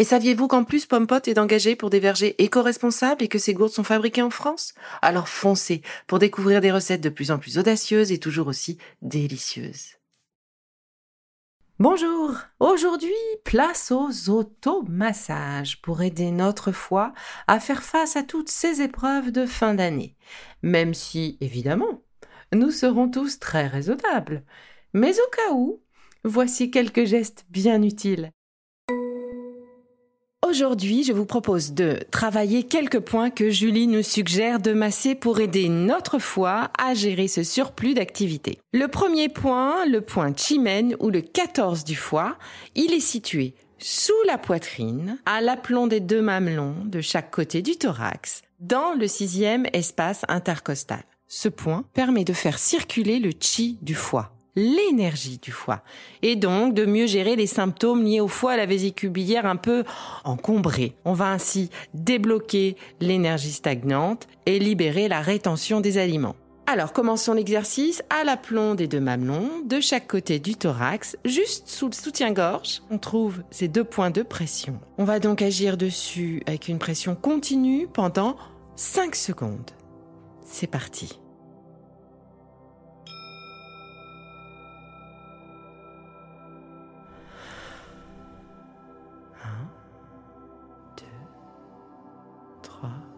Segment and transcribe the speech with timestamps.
[0.00, 3.72] Et saviez-vous qu'en plus Pompot est engagé pour des vergers éco-responsables et que ces gourdes
[3.72, 4.74] sont fabriquées en France?
[5.02, 9.96] Alors foncez pour découvrir des recettes de plus en plus audacieuses et toujours aussi délicieuses.
[11.80, 13.10] Bonjour Aujourd'hui,
[13.44, 17.12] place aux automassages pour aider notre foie
[17.48, 20.16] à faire face à toutes ces épreuves de fin d'année.
[20.62, 22.02] Même si, évidemment,
[22.52, 24.44] nous serons tous très raisonnables.
[24.92, 25.82] Mais au cas où,
[26.22, 28.30] voici quelques gestes bien utiles.
[30.48, 35.40] Aujourd'hui, je vous propose de travailler quelques points que Julie nous suggère de masser pour
[35.40, 38.58] aider notre foie à gérer ce surplus d'activité.
[38.72, 42.38] Le premier point, le point Chimène ou le 14 du foie,
[42.74, 47.76] il est situé sous la poitrine, à l'aplomb des deux mamelons de chaque côté du
[47.76, 51.04] thorax, dans le sixième espace intercostal.
[51.26, 55.82] Ce point permet de faire circuler le chi du foie l'énergie du foie
[56.22, 59.56] et donc de mieux gérer les symptômes liés au foie à la vésicule biliaire un
[59.56, 59.84] peu
[60.24, 60.96] encombrée.
[61.04, 66.34] On va ainsi débloquer l'énergie stagnante et libérer la rétention des aliments.
[66.66, 71.86] Alors commençons l'exercice à l'aplomb des deux mamelons, de chaque côté du thorax, juste sous
[71.86, 72.82] le soutien-gorge.
[72.90, 74.78] On trouve ces deux points de pression.
[74.98, 78.36] On va donc agir dessus avec une pression continue pendant
[78.76, 79.70] 5 secondes.
[80.44, 81.18] C'est parti.
[92.62, 93.08] 5.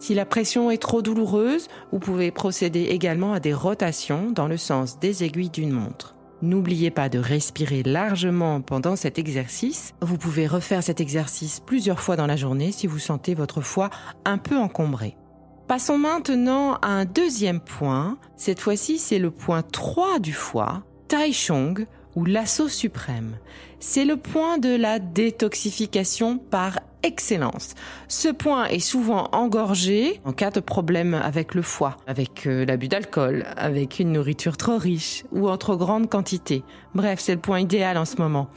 [0.00, 4.56] Si la pression est trop douloureuse, vous pouvez procéder également à des rotations dans le
[4.56, 6.16] sens des aiguilles d'une montre.
[6.40, 9.92] N'oubliez pas de respirer largement pendant cet exercice.
[10.00, 13.90] Vous pouvez refaire cet exercice plusieurs fois dans la journée si vous sentez votre foie
[14.24, 15.18] un peu encombré.
[15.68, 18.16] Passons maintenant à un deuxième point.
[18.36, 21.86] Cette fois-ci, c'est le point 3 du foie, Tai Chong
[22.16, 23.36] ou l'assaut suprême.
[23.78, 27.74] C'est le point de la détoxification par excellence.
[28.08, 32.88] Ce point est souvent engorgé en cas de problème avec le foie, avec euh, l'abus
[32.88, 36.62] d'alcool, avec une nourriture trop riche ou en trop grande quantité.
[36.94, 38.50] Bref, c'est le point idéal en ce moment.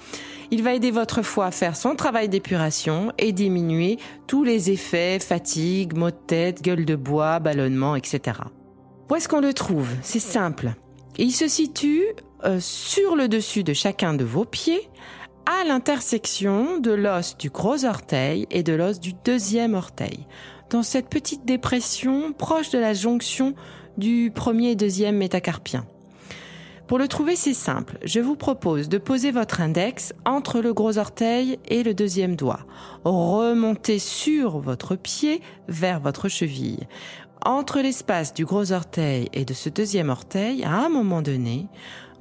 [0.51, 3.97] Il va aider votre foie à faire son travail d'épuration et diminuer
[4.27, 8.39] tous les effets, fatigue, maux de tête, gueule de bois, ballonnement, etc.
[9.09, 9.87] Où est-ce qu'on le trouve?
[10.01, 10.73] C'est simple.
[11.17, 12.03] Il se situe
[12.45, 14.89] euh, sur le dessus de chacun de vos pieds
[15.45, 20.25] à l'intersection de l'os du gros orteil et de l'os du deuxième orteil,
[20.69, 23.53] dans cette petite dépression proche de la jonction
[23.97, 25.85] du premier et deuxième métacarpien.
[26.87, 27.97] Pour le trouver, c'est simple.
[28.03, 32.65] Je vous propose de poser votre index entre le gros orteil et le deuxième doigt.
[33.05, 36.87] Remontez sur votre pied vers votre cheville.
[37.45, 41.67] Entre l'espace du gros orteil et de ce deuxième orteil, à un moment donné,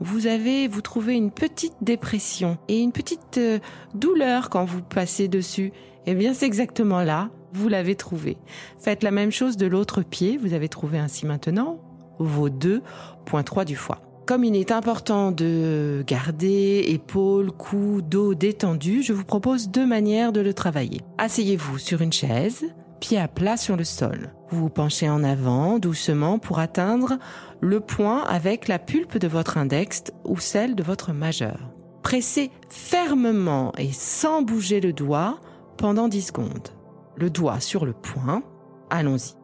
[0.01, 3.61] vous avez, vous trouvez une petite dépression et une petite euh,
[3.95, 5.73] douleur quand vous passez dessus.
[6.07, 8.37] Eh bien, c'est exactement là, vous l'avez trouvé.
[8.81, 11.79] Faites la même chose de l'autre pied, vous avez trouvé ainsi maintenant
[12.19, 12.83] vos deux
[13.25, 14.01] points 3 du foie.
[14.27, 20.33] Comme il est important de garder épaules, cou, dos détendus, je vous propose deux manières
[20.33, 21.01] de le travailler.
[21.19, 22.65] Asseyez-vous sur une chaise,
[23.03, 24.33] pied à plat sur le sol.
[24.51, 27.19] Vous vous penchez en avant doucement pour atteindre
[27.61, 31.73] le point avec la pulpe de votre index ou celle de votre majeur.
[32.05, 35.41] Pressez fermement et sans bouger le doigt
[35.79, 36.69] pendant 10 secondes.
[37.17, 38.45] Le doigt sur le point.
[38.89, 39.42] Allons-y.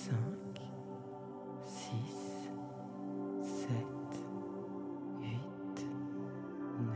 [0.00, 0.14] 5,
[1.66, 1.92] 6,
[3.42, 3.76] 7,
[5.22, 5.84] 8,
[6.78, 6.88] 9,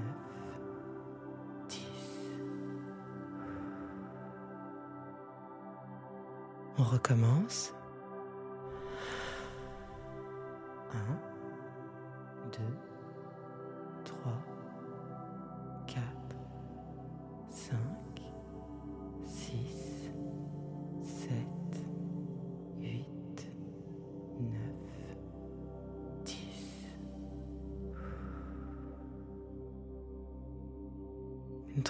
[1.68, 1.80] 10.
[6.78, 7.74] On recommence.
[10.92, 11.20] 1,
[12.52, 12.60] 2,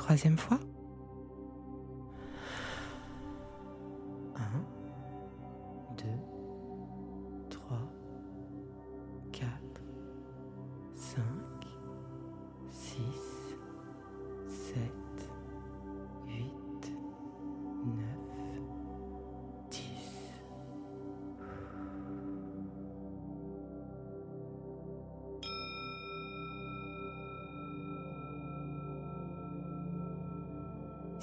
[0.04, 0.60] troisième fois.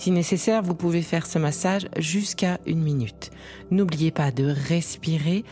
[0.02, 3.30] Si nécessaire, vous pouvez faire ce massage jusqu'à une minute.
[3.70, 5.46] N'oubliez pas de respirer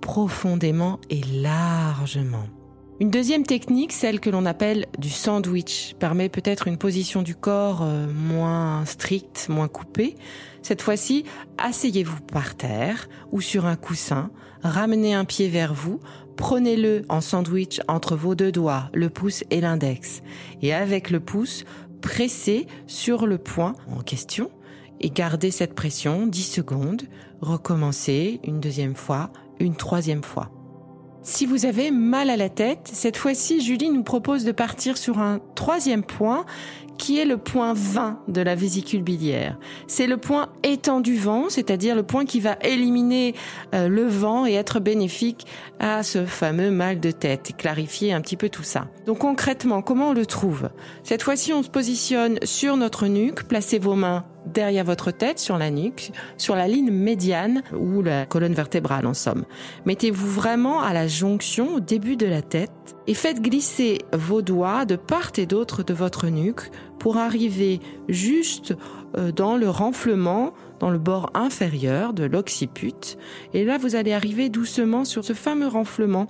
[0.00, 2.44] profondément et largement.
[3.00, 7.82] Une deuxième technique, celle que l'on appelle du sandwich, permet peut-être une position du corps
[7.82, 10.14] euh, moins stricte, moins coupée.
[10.62, 11.24] Cette fois-ci,
[11.58, 14.30] asseyez-vous par terre ou sur un coussin,
[14.62, 15.98] ramenez un pied vers vous,
[16.36, 20.22] prenez-le en sandwich entre vos deux doigts, le pouce et l'index,
[20.60, 21.64] et avec le pouce,
[22.02, 24.50] pressez sur le point en question
[25.00, 27.02] et gardez cette pression 10 secondes,
[27.40, 30.50] recommencez une deuxième fois, une troisième fois.
[31.22, 35.18] Si vous avez mal à la tête, cette fois-ci, Julie nous propose de partir sur
[35.18, 36.44] un troisième point
[36.98, 39.58] qui est le point 20 de la vésicule biliaire.
[39.86, 43.34] C'est le point étendu vent, c'est-à-dire le point qui va éliminer
[43.74, 45.46] euh, le vent et être bénéfique
[45.80, 48.86] à ce fameux mal de tête et clarifier un petit peu tout ça.
[49.06, 50.70] Donc concrètement, comment on le trouve?
[51.02, 55.58] Cette fois-ci, on se positionne sur notre nuque, placez vos mains derrière votre tête, sur
[55.58, 59.44] la nuque, sur la ligne médiane ou la colonne vertébrale en somme.
[59.86, 62.70] Mettez-vous vraiment à la jonction au début de la tête
[63.06, 66.70] et faites glisser vos doigts de part et d'autre de votre nuque
[67.02, 68.76] pour arriver juste
[69.16, 73.16] euh, dans le renflement, dans le bord inférieur de l'occiput.
[73.54, 76.28] Et là, vous allez arriver doucement sur ce fameux renflement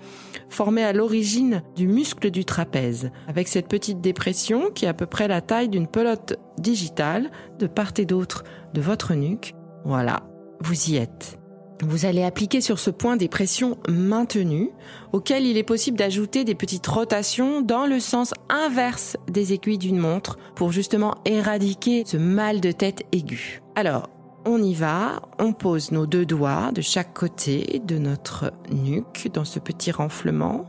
[0.48, 5.04] formé à l'origine du muscle du trapèze, avec cette petite dépression qui est à peu
[5.04, 8.42] près la taille d'une pelote digitale de part et d'autre
[8.72, 9.54] de votre nuque.
[9.84, 10.22] Voilà,
[10.60, 11.41] vous y êtes.
[11.82, 14.70] Vous allez appliquer sur ce point des pressions maintenues,
[15.12, 19.98] auxquelles il est possible d'ajouter des petites rotations dans le sens inverse des aiguilles d'une
[19.98, 23.62] montre pour justement éradiquer ce mal de tête aigu.
[23.74, 24.08] Alors,
[24.44, 29.44] on y va, on pose nos deux doigts de chaque côté de notre nuque dans
[29.44, 30.66] ce petit renflement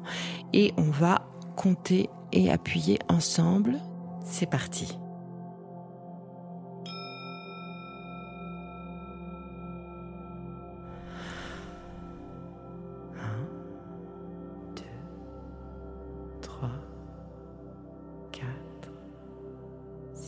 [0.52, 3.80] et on va compter et appuyer ensemble.
[4.26, 4.98] C'est parti.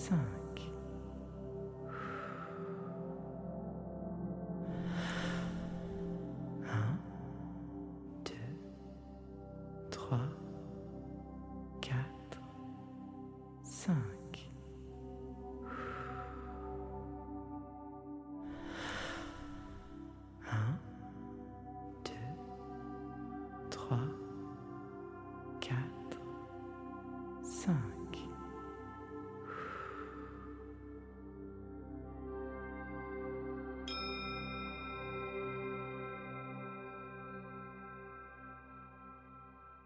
[0.09, 0.44] 5.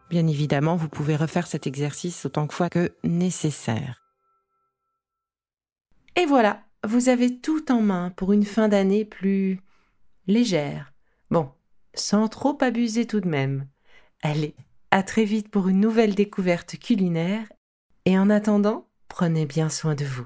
[0.09, 4.03] Bien évidemment, vous pouvez refaire cet exercice autant de fois que nécessaire.
[6.15, 9.61] Et voilà, vous avez tout en main pour une fin d'année plus
[10.25, 10.93] légère.
[11.29, 11.51] Bon,
[11.93, 13.67] sans trop abuser tout de même.
[14.21, 14.55] Allez,
[14.91, 17.47] à très vite pour une nouvelle découverte culinaire.
[18.05, 20.25] Et en attendant, prenez bien soin de vous.